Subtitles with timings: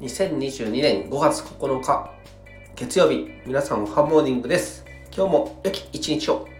[0.00, 2.10] 2022年5月9日
[2.74, 4.84] 月曜日皆さんハはモーニングです。
[5.16, 6.53] 今日も良き一日を。